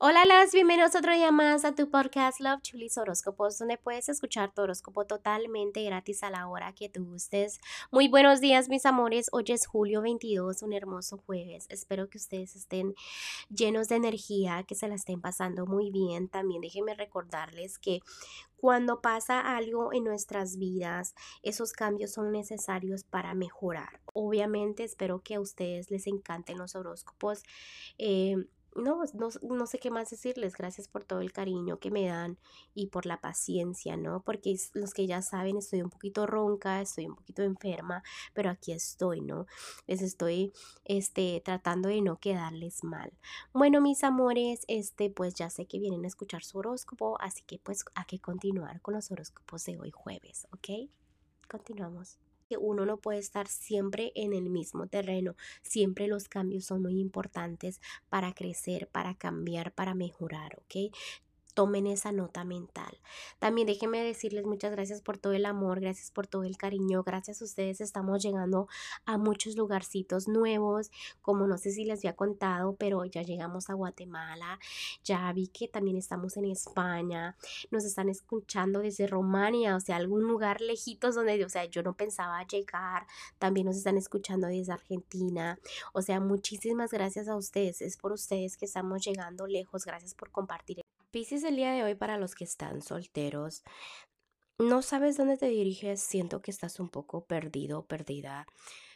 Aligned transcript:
Hola, 0.00 0.24
las 0.24 0.52
bienvenidos 0.52 0.94
otro 0.94 1.12
día 1.12 1.32
más 1.32 1.64
a 1.64 1.74
tu 1.74 1.90
podcast 1.90 2.38
Love 2.38 2.62
Chulis 2.62 2.96
Horóscopos, 2.96 3.58
donde 3.58 3.78
puedes 3.78 4.08
escuchar 4.08 4.54
tu 4.54 4.62
horóscopo 4.62 5.06
totalmente 5.06 5.82
gratis 5.82 6.22
a 6.22 6.30
la 6.30 6.46
hora 6.46 6.72
que 6.72 6.88
tú 6.88 7.04
gustes. 7.04 7.58
Muy 7.90 8.06
buenos 8.06 8.40
días, 8.40 8.68
mis 8.68 8.86
amores. 8.86 9.26
Hoy 9.32 9.46
es 9.48 9.66
julio 9.66 10.00
22, 10.00 10.62
un 10.62 10.72
hermoso 10.72 11.18
jueves. 11.26 11.66
Espero 11.68 12.08
que 12.08 12.18
ustedes 12.18 12.54
estén 12.54 12.94
llenos 13.50 13.88
de 13.88 13.96
energía, 13.96 14.62
que 14.62 14.76
se 14.76 14.86
la 14.86 14.94
estén 14.94 15.20
pasando 15.20 15.66
muy 15.66 15.90
bien. 15.90 16.28
También 16.28 16.60
déjenme 16.60 16.94
recordarles 16.94 17.80
que 17.80 17.98
cuando 18.56 19.00
pasa 19.00 19.40
algo 19.40 19.92
en 19.92 20.04
nuestras 20.04 20.58
vidas, 20.58 21.16
esos 21.42 21.72
cambios 21.72 22.12
son 22.12 22.30
necesarios 22.30 23.02
para 23.02 23.34
mejorar. 23.34 24.00
Obviamente, 24.14 24.84
espero 24.84 25.22
que 25.22 25.34
a 25.34 25.40
ustedes 25.40 25.90
les 25.90 26.06
encanten 26.06 26.56
los 26.56 26.76
horóscopos. 26.76 27.42
Eh, 27.98 28.36
no, 28.74 29.02
no, 29.14 29.28
no, 29.42 29.66
sé 29.66 29.78
qué 29.78 29.90
más 29.90 30.10
decirles. 30.10 30.54
Gracias 30.56 30.88
por 30.88 31.04
todo 31.04 31.20
el 31.20 31.32
cariño 31.32 31.78
que 31.78 31.90
me 31.90 32.06
dan 32.06 32.38
y 32.74 32.88
por 32.88 33.06
la 33.06 33.20
paciencia, 33.20 33.96
¿no? 33.96 34.22
Porque 34.22 34.56
los 34.74 34.94
que 34.94 35.06
ya 35.06 35.22
saben, 35.22 35.56
estoy 35.56 35.82
un 35.82 35.90
poquito 35.90 36.26
ronca, 36.26 36.80
estoy 36.80 37.06
un 37.06 37.16
poquito 37.16 37.42
enferma, 37.42 38.02
pero 38.34 38.50
aquí 38.50 38.72
estoy, 38.72 39.20
¿no? 39.20 39.46
Les 39.86 40.02
estoy 40.02 40.52
este, 40.84 41.40
tratando 41.44 41.88
de 41.88 42.02
no 42.02 42.18
quedarles 42.18 42.84
mal. 42.84 43.12
Bueno, 43.52 43.80
mis 43.80 44.04
amores, 44.04 44.64
este, 44.68 45.10
pues 45.10 45.34
ya 45.34 45.50
sé 45.50 45.66
que 45.66 45.78
vienen 45.78 46.04
a 46.04 46.08
escuchar 46.08 46.44
su 46.44 46.58
horóscopo, 46.58 47.20
así 47.20 47.42
que 47.46 47.58
pues 47.58 47.84
hay 47.94 48.04
que 48.06 48.20
continuar 48.20 48.80
con 48.80 48.94
los 48.94 49.10
horóscopos 49.10 49.64
de 49.64 49.78
hoy 49.78 49.90
jueves, 49.90 50.46
¿ok? 50.52 50.90
Continuamos 51.48 52.18
que 52.48 52.56
uno 52.56 52.84
no 52.86 52.96
puede 52.96 53.18
estar 53.18 53.46
siempre 53.48 54.12
en 54.14 54.32
el 54.32 54.50
mismo 54.50 54.86
terreno. 54.86 55.36
Siempre 55.62 56.08
los 56.08 56.28
cambios 56.28 56.64
son 56.64 56.82
muy 56.82 56.98
importantes 56.98 57.80
para 58.08 58.32
crecer, 58.32 58.88
para 58.88 59.14
cambiar, 59.14 59.72
para 59.72 59.94
mejorar, 59.94 60.56
¿ok? 60.58 60.94
Tomen 61.58 61.88
esa 61.88 62.12
nota 62.12 62.44
mental. 62.44 63.00
También 63.40 63.66
déjenme 63.66 64.00
decirles 64.00 64.46
muchas 64.46 64.70
gracias 64.70 65.02
por 65.02 65.18
todo 65.18 65.32
el 65.32 65.44
amor, 65.44 65.80
gracias 65.80 66.12
por 66.12 66.28
todo 66.28 66.44
el 66.44 66.56
cariño, 66.56 67.02
gracias 67.02 67.42
a 67.42 67.44
ustedes 67.44 67.80
estamos 67.80 68.22
llegando 68.22 68.68
a 69.06 69.18
muchos 69.18 69.56
lugarcitos 69.56 70.28
nuevos, 70.28 70.92
como 71.20 71.48
no 71.48 71.58
sé 71.58 71.72
si 71.72 71.84
les 71.84 71.98
había 71.98 72.14
contado, 72.14 72.76
pero 72.76 73.04
ya 73.06 73.22
llegamos 73.22 73.70
a 73.70 73.74
Guatemala, 73.74 74.60
ya 75.02 75.32
vi 75.32 75.48
que 75.48 75.66
también 75.66 75.96
estamos 75.96 76.36
en 76.36 76.44
España, 76.44 77.36
nos 77.72 77.84
están 77.84 78.08
escuchando 78.08 78.78
desde 78.78 79.08
Romania, 79.08 79.74
o 79.74 79.80
sea, 79.80 79.96
algún 79.96 80.28
lugar 80.28 80.60
lejitos 80.60 81.16
donde, 81.16 81.44
o 81.44 81.48
sea, 81.48 81.64
yo 81.64 81.82
no 81.82 81.94
pensaba 81.94 82.46
llegar, 82.46 83.08
también 83.40 83.66
nos 83.66 83.76
están 83.76 83.96
escuchando 83.96 84.46
desde 84.46 84.74
Argentina, 84.74 85.58
o 85.92 86.02
sea, 86.02 86.20
muchísimas 86.20 86.92
gracias 86.92 87.26
a 87.26 87.34
ustedes, 87.34 87.82
es 87.82 87.96
por 87.96 88.12
ustedes 88.12 88.56
que 88.56 88.66
estamos 88.66 89.04
llegando 89.04 89.48
lejos, 89.48 89.84
gracias 89.84 90.14
por 90.14 90.30
compartir. 90.30 90.82
Piscis 91.10 91.42
el 91.44 91.56
día 91.56 91.72
de 91.72 91.82
hoy 91.84 91.94
para 91.94 92.18
los 92.18 92.34
que 92.34 92.44
están 92.44 92.82
solteros. 92.82 93.62
No 94.58 94.82
sabes 94.82 95.16
dónde 95.16 95.38
te 95.38 95.48
diriges, 95.48 96.02
siento 96.02 96.42
que 96.42 96.50
estás 96.50 96.80
un 96.80 96.90
poco 96.90 97.24
perdido, 97.24 97.86
perdida, 97.86 98.44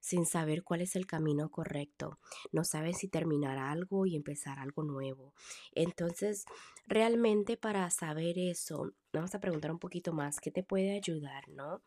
sin 0.00 0.24
saber 0.24 0.62
cuál 0.62 0.80
es 0.80 0.96
el 0.96 1.06
camino 1.06 1.50
correcto. 1.50 2.18
No 2.50 2.64
sabes 2.64 2.96
si 2.96 3.08
terminar 3.08 3.58
algo 3.58 4.06
y 4.06 4.16
empezar 4.16 4.58
algo 4.58 4.84
nuevo. 4.84 5.34
Entonces, 5.72 6.46
realmente 6.86 7.58
para 7.58 7.90
saber 7.90 8.38
eso, 8.38 8.94
vamos 9.12 9.34
a 9.34 9.40
preguntar 9.40 9.70
un 9.70 9.78
poquito 9.78 10.14
más, 10.14 10.40
¿qué 10.40 10.50
te 10.50 10.62
puede 10.62 10.96
ayudar, 10.96 11.46
no? 11.50 11.82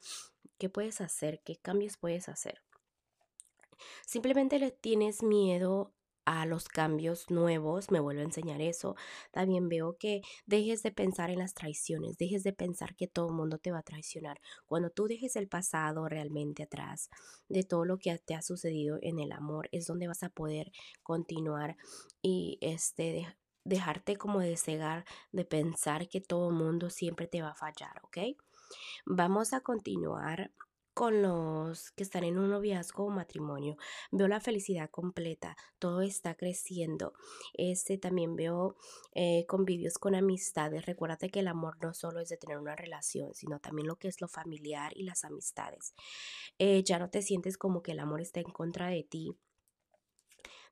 ¿Qué 0.59 0.69
puedes 0.69 1.01
hacer? 1.01 1.41
¿Qué 1.43 1.55
cambios 1.55 1.97
puedes 1.97 2.29
hacer? 2.29 2.61
Simplemente 4.05 4.59
le 4.59 4.69
tienes 4.69 5.23
miedo 5.23 5.95
a 6.39 6.45
los 6.45 6.69
cambios 6.69 7.29
nuevos, 7.29 7.91
me 7.91 7.99
vuelvo 7.99 8.21
a 8.21 8.25
enseñar 8.25 8.61
eso. 8.61 8.95
También 9.31 9.67
veo 9.67 9.97
que 9.97 10.21
dejes 10.45 10.83
de 10.83 10.91
pensar 10.91 11.29
en 11.29 11.39
las 11.39 11.53
traiciones, 11.53 12.17
dejes 12.17 12.43
de 12.43 12.53
pensar 12.53 12.95
que 12.95 13.07
todo 13.07 13.27
el 13.27 13.35
mundo 13.35 13.57
te 13.57 13.71
va 13.71 13.79
a 13.79 13.83
traicionar. 13.83 14.39
Cuando 14.65 14.89
tú 14.89 15.07
dejes 15.07 15.35
el 15.35 15.47
pasado 15.47 16.07
realmente 16.07 16.63
atrás 16.63 17.09
de 17.49 17.63
todo 17.63 17.85
lo 17.85 17.97
que 17.97 18.17
te 18.19 18.35
ha 18.35 18.41
sucedido 18.41 18.97
en 19.01 19.19
el 19.19 19.31
amor, 19.31 19.67
es 19.71 19.87
donde 19.87 20.07
vas 20.07 20.23
a 20.23 20.29
poder 20.29 20.71
continuar 21.03 21.75
y 22.21 22.57
este 22.61 23.27
dejarte 23.63 24.15
como 24.17 24.39
de 24.39 24.57
cegar 24.57 25.05
de 25.31 25.45
pensar 25.45 26.07
que 26.07 26.21
todo 26.21 26.49
el 26.49 26.55
mundo 26.55 26.89
siempre 26.89 27.27
te 27.27 27.41
va 27.41 27.49
a 27.49 27.55
fallar, 27.55 27.99
¿ok? 28.03 28.37
Vamos 29.05 29.53
a 29.53 29.61
continuar 29.61 30.51
con 31.01 31.23
los 31.23 31.89
que 31.93 32.03
están 32.03 32.23
en 32.25 32.37
un 32.37 32.51
noviazgo 32.51 33.05
o 33.05 33.09
matrimonio. 33.09 33.75
Veo 34.11 34.27
la 34.27 34.39
felicidad 34.39 34.87
completa, 34.91 35.57
todo 35.79 36.03
está 36.03 36.35
creciendo. 36.35 37.13
Este 37.55 37.97
también 37.97 38.35
veo 38.35 38.75
eh, 39.15 39.47
convivios 39.47 39.97
con 39.97 40.13
amistades. 40.13 40.85
Recuérdate 40.85 41.31
que 41.31 41.39
el 41.39 41.47
amor 41.47 41.77
no 41.81 41.95
solo 41.95 42.19
es 42.19 42.29
de 42.29 42.37
tener 42.37 42.59
una 42.59 42.75
relación, 42.75 43.33
sino 43.33 43.59
también 43.59 43.87
lo 43.87 43.95
que 43.95 44.09
es 44.09 44.21
lo 44.21 44.27
familiar 44.27 44.95
y 44.95 45.01
las 45.01 45.25
amistades. 45.25 45.95
Eh, 46.59 46.83
ya 46.83 46.99
no 46.99 47.09
te 47.09 47.23
sientes 47.23 47.57
como 47.57 47.81
que 47.81 47.93
el 47.93 47.99
amor 47.99 48.21
está 48.21 48.39
en 48.39 48.51
contra 48.51 48.89
de 48.89 49.01
ti 49.01 49.35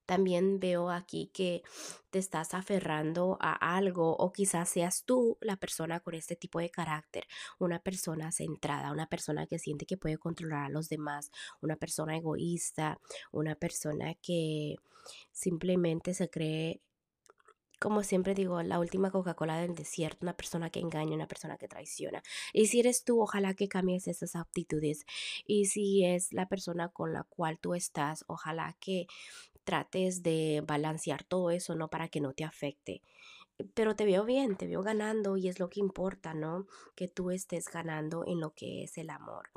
también 0.09 0.59
veo 0.59 0.90
aquí 0.90 1.30
que 1.36 1.62
te 2.09 2.18
estás 2.18 2.56
aferrando 2.56 3.38
a 3.40 3.78
algo 3.78 4.18
o 4.18 4.34
quizás 4.34 4.68
seas 4.68 5.03
tú 5.06 5.38
la 5.40 5.56
persona 5.56 6.00
con 6.00 6.16
este 6.16 6.36
tipo 6.36 6.59
de 6.59 6.72
carácter, 6.72 7.28
una 7.59 7.78
persona 7.78 8.31
centrada, 8.31 8.92
una 8.92 9.06
persona 9.06 9.46
que 9.46 9.59
siente 9.59 9.86
que 9.86 9.97
puede 9.97 10.18
controlar 10.18 10.66
a 10.66 10.70
los 10.70 10.90
demás, 10.90 11.30
una 11.62 11.75
persona 11.75 12.18
egoísta, 12.18 13.00
una 13.31 13.53
persona 13.53 14.16
que 14.16 14.78
simplemente 15.31 16.16
se 16.16 16.28
cree 16.28 16.81
como 17.80 18.03
siempre 18.03 18.34
digo, 18.34 18.62
la 18.62 18.78
última 18.78 19.09
Coca-Cola 19.09 19.58
del 19.58 19.74
desierto, 19.74 20.26
una 20.26 20.36
persona 20.36 20.70
que 20.70 20.81
engaña, 20.81 21.16
una 21.16 21.30
persona 21.30 21.58
que 21.58 21.70
traiciona. 21.70 22.22
Y 22.52 22.68
si 22.68 22.81
eres 22.81 23.06
tú, 23.06 23.22
ojalá 23.22 23.53
que 23.53 23.70
cambies 23.70 24.09
esas 24.09 24.36
actitudes. 24.36 25.06
Y 25.46 25.68
si 25.68 26.03
es 26.03 26.34
la 26.34 26.47
persona 26.50 26.90
con 26.90 27.14
la 27.14 27.24
cual 27.24 27.58
tú 27.58 27.76
estás, 27.76 28.26
ojalá 28.28 28.76
que 28.81 29.08
trates 29.69 30.24
de 30.24 30.63
balancear 30.66 31.24
todo 31.24 31.52
eso, 31.52 31.75
¿no? 31.75 31.91
Para 31.91 32.07
que 32.07 32.22
no 32.22 32.34
te 32.34 32.44
afecte. 32.44 33.03
Pero 33.75 33.96
te 33.96 34.03
veo 34.03 34.25
bien, 34.25 34.57
te 34.57 34.66
veo 34.66 34.81
ganando 34.81 35.38
y 35.38 35.47
es 35.47 35.59
lo 35.59 35.69
que 35.69 35.80
importa, 35.80 36.34
¿no? 36.34 36.66
Que 36.96 37.07
tú 37.07 37.30
estés 37.30 37.66
ganando 37.66 38.25
en 38.25 38.40
lo 38.40 38.56
que 38.56 38.81
es 38.84 38.97
el 38.97 39.12
amor. 39.12 39.52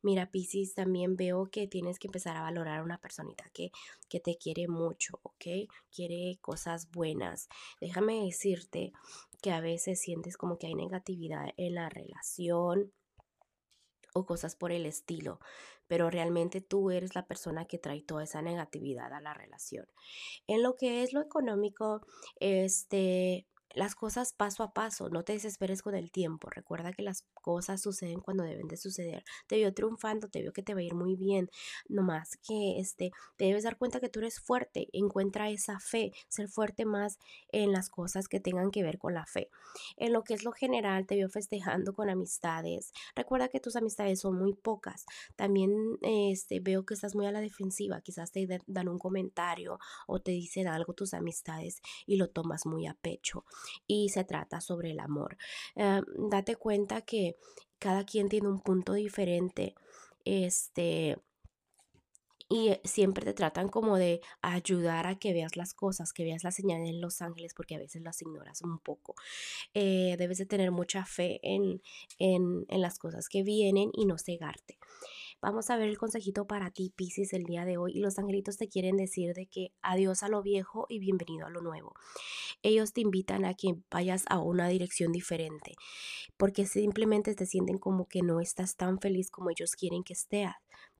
Mira, 0.00 0.30
Piscis, 0.30 0.74
también 0.74 1.16
veo 1.16 1.50
que 1.50 1.68
tienes 1.68 1.98
que 1.98 2.08
empezar 2.08 2.34
a 2.38 2.40
valorar 2.40 2.80
a 2.80 2.82
una 2.82 2.96
personita 2.96 3.44
que, 3.52 3.72
que 4.08 4.20
te 4.20 4.38
quiere 4.38 4.68
mucho, 4.68 5.20
¿ok? 5.22 5.68
Quiere 5.94 6.38
cosas 6.40 6.90
buenas. 6.90 7.50
Déjame 7.78 8.24
decirte 8.24 8.94
que 9.42 9.50
a 9.50 9.60
veces 9.60 10.00
sientes 10.00 10.38
como 10.38 10.56
que 10.56 10.68
hay 10.68 10.74
negatividad 10.74 11.50
en 11.58 11.74
la 11.74 11.90
relación 11.90 12.90
o 14.14 14.24
cosas 14.24 14.56
por 14.56 14.72
el 14.72 14.86
estilo, 14.86 15.40
pero 15.92 16.08
realmente 16.08 16.62
tú 16.62 16.90
eres 16.90 17.14
la 17.14 17.26
persona 17.26 17.66
que 17.66 17.76
trae 17.76 18.00
toda 18.00 18.24
esa 18.24 18.40
negatividad 18.40 19.12
a 19.12 19.20
la 19.20 19.34
relación. 19.34 19.84
En 20.46 20.62
lo 20.62 20.74
que 20.74 21.02
es 21.02 21.12
lo 21.12 21.20
económico, 21.20 22.00
este, 22.40 23.46
las 23.74 23.94
cosas 23.94 24.32
paso 24.32 24.62
a 24.62 24.72
paso, 24.72 25.08
no 25.08 25.24
te 25.24 25.32
desesperes 25.32 25.82
con 25.82 25.94
el 25.94 26.10
tiempo, 26.10 26.50
recuerda 26.50 26.92
que 26.92 27.02
las 27.02 27.24
cosas 27.34 27.80
suceden 27.80 28.20
cuando 28.20 28.44
deben 28.44 28.68
de 28.68 28.76
suceder. 28.76 29.24
Te 29.46 29.56
veo 29.56 29.72
triunfando, 29.72 30.28
te 30.28 30.42
veo 30.42 30.52
que 30.52 30.62
te 30.62 30.74
va 30.74 30.80
a 30.80 30.84
ir 30.84 30.94
muy 30.94 31.16
bien, 31.16 31.50
nomás 31.88 32.36
que 32.36 32.78
este, 32.78 33.12
te 33.36 33.46
debes 33.46 33.64
dar 33.64 33.78
cuenta 33.78 34.00
que 34.00 34.08
tú 34.08 34.20
eres 34.20 34.40
fuerte, 34.40 34.88
encuentra 34.92 35.50
esa 35.50 35.80
fe, 35.80 36.12
ser 36.28 36.48
fuerte 36.48 36.84
más 36.84 37.18
en 37.50 37.72
las 37.72 37.88
cosas 37.88 38.28
que 38.28 38.40
tengan 38.40 38.70
que 38.70 38.82
ver 38.82 38.98
con 38.98 39.14
la 39.14 39.26
fe. 39.26 39.48
En 39.96 40.12
lo 40.12 40.22
que 40.24 40.34
es 40.34 40.44
lo 40.44 40.52
general, 40.52 41.06
te 41.06 41.16
veo 41.16 41.28
festejando 41.28 41.94
con 41.94 42.10
amistades, 42.10 42.92
recuerda 43.16 43.48
que 43.48 43.60
tus 43.60 43.76
amistades 43.76 44.20
son 44.20 44.38
muy 44.38 44.52
pocas, 44.54 45.06
también 45.36 45.98
este, 46.02 46.60
veo 46.60 46.84
que 46.84 46.94
estás 46.94 47.14
muy 47.14 47.26
a 47.26 47.32
la 47.32 47.40
defensiva, 47.40 48.00
quizás 48.00 48.32
te 48.32 48.46
dan 48.66 48.88
un 48.88 48.98
comentario 48.98 49.78
o 50.06 50.20
te 50.20 50.32
dicen 50.32 50.68
algo 50.68 50.92
tus 50.92 51.14
amistades 51.14 51.80
y 52.06 52.16
lo 52.16 52.28
tomas 52.28 52.66
muy 52.66 52.86
a 52.86 52.94
pecho 52.94 53.44
y 53.86 54.08
se 54.10 54.24
trata 54.24 54.60
sobre 54.60 54.90
el 54.90 55.00
amor. 55.00 55.36
Eh, 55.76 56.00
date 56.30 56.56
cuenta 56.56 57.02
que 57.02 57.36
cada 57.78 58.04
quien 58.04 58.28
tiene 58.28 58.48
un 58.48 58.60
punto 58.60 58.92
diferente. 58.92 59.74
Este, 60.24 61.18
y 62.52 62.68
eh, 62.68 62.80
siempre 62.84 63.24
te 63.24 63.32
tratan 63.32 63.68
como 63.70 63.96
de 63.96 64.20
ayudar 64.42 65.06
a 65.06 65.18
que 65.18 65.32
veas 65.32 65.56
las 65.56 65.72
cosas, 65.72 66.12
que 66.12 66.22
veas 66.22 66.44
las 66.44 66.54
señales 66.54 66.90
en 66.90 67.00
los 67.00 67.22
ángeles, 67.22 67.54
porque 67.54 67.76
a 67.76 67.78
veces 67.78 68.02
las 68.02 68.20
ignoras 68.20 68.60
un 68.60 68.78
poco. 68.78 69.14
Eh, 69.72 70.16
debes 70.18 70.36
de 70.36 70.46
tener 70.46 70.70
mucha 70.70 71.06
fe 71.06 71.40
en, 71.42 71.80
en, 72.18 72.66
en, 72.68 72.80
las 72.82 72.98
cosas 72.98 73.30
que 73.30 73.42
vienen 73.42 73.90
y 73.94 74.04
no 74.04 74.18
cegarte. 74.18 74.78
Vamos 75.42 75.70
a 75.70 75.76
ver 75.76 75.88
el 75.88 75.98
consejito 75.98 76.46
para 76.46 76.70
ti, 76.70 76.92
Pisces, 76.94 77.32
el 77.32 77.42
día 77.42 77.64
de 77.64 77.76
hoy. 77.76 77.90
Y 77.96 78.00
los 78.00 78.16
angelitos 78.16 78.58
te 78.58 78.68
quieren 78.68 78.96
decir 78.96 79.34
de 79.34 79.46
que 79.46 79.72
adiós 79.82 80.22
a 80.22 80.28
lo 80.28 80.40
viejo 80.40 80.86
y 80.88 81.00
bienvenido 81.00 81.48
a 81.48 81.50
lo 81.50 81.60
nuevo. 81.60 81.94
Ellos 82.62 82.92
te 82.92 83.00
invitan 83.00 83.44
a 83.44 83.54
que 83.54 83.74
vayas 83.90 84.22
a 84.28 84.38
una 84.38 84.68
dirección 84.68 85.10
diferente, 85.10 85.72
porque 86.36 86.64
simplemente 86.64 87.34
te 87.34 87.46
sienten 87.46 87.78
como 87.78 88.06
que 88.06 88.22
no 88.22 88.38
estás 88.38 88.76
tan 88.76 89.00
feliz 89.00 89.32
como 89.32 89.50
ellos 89.50 89.74
quieren 89.74 90.04
que 90.04 90.12
estés, 90.12 90.52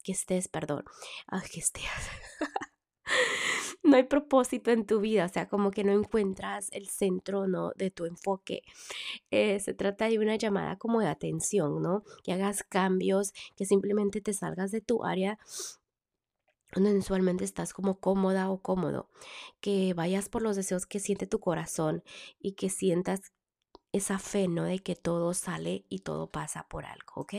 que 0.02 0.10
estés, 0.10 0.48
perdón, 0.48 0.86
ah, 1.28 1.44
que 1.48 1.60
estés. 1.60 1.84
no 3.92 3.98
hay 3.98 4.04
propósito 4.04 4.70
en 4.70 4.86
tu 4.86 5.00
vida, 5.00 5.26
o 5.26 5.28
sea, 5.28 5.48
como 5.48 5.70
que 5.70 5.84
no 5.84 5.92
encuentras 5.92 6.70
el 6.72 6.88
centro, 6.88 7.46
¿no? 7.46 7.72
De 7.76 7.90
tu 7.90 8.06
enfoque. 8.06 8.62
Eh, 9.30 9.60
se 9.60 9.74
trata 9.74 10.08
de 10.08 10.18
una 10.18 10.36
llamada 10.36 10.78
como 10.78 11.00
de 11.00 11.08
atención, 11.08 11.82
¿no? 11.82 12.02
Que 12.24 12.32
hagas 12.32 12.62
cambios, 12.62 13.34
que 13.54 13.66
simplemente 13.66 14.22
te 14.22 14.32
salgas 14.32 14.70
de 14.70 14.80
tu 14.80 15.04
área 15.04 15.38
donde 16.74 16.96
usualmente 16.96 17.44
estás 17.44 17.74
como 17.74 18.00
cómoda 18.00 18.50
o 18.50 18.62
cómodo, 18.62 19.10
que 19.60 19.92
vayas 19.92 20.30
por 20.30 20.40
los 20.40 20.56
deseos 20.56 20.86
que 20.86 21.00
siente 21.00 21.26
tu 21.26 21.38
corazón 21.38 22.02
y 22.40 22.52
que 22.52 22.70
sientas 22.70 23.20
esa 23.92 24.18
fe, 24.18 24.48
¿no? 24.48 24.64
De 24.64 24.78
que 24.80 24.96
todo 24.96 25.34
sale 25.34 25.84
y 25.88 26.00
todo 26.00 26.30
pasa 26.30 26.66
por 26.68 26.84
algo, 26.84 27.12
¿ok? 27.14 27.34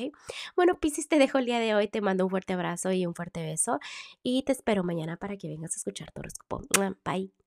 Bueno, 0.55 0.79
Piscis, 0.79 1.07
te 1.07 1.17
dejo 1.17 1.39
el 1.39 1.45
día 1.45 1.59
de 1.59 1.75
hoy, 1.75 1.87
te 1.87 2.01
mando 2.01 2.25
un 2.25 2.29
fuerte 2.29 2.53
abrazo 2.53 2.91
y 2.91 3.05
un 3.05 3.15
fuerte 3.15 3.43
beso 3.43 3.79
y 4.21 4.43
te 4.43 4.51
espero 4.51 4.83
mañana 4.83 5.17
para 5.17 5.37
que 5.37 5.47
vengas 5.47 5.73
a 5.73 5.77
escuchar 5.77 6.11
tu 6.11 6.21
horóscopo. 6.21 6.61
Bye. 7.03 7.42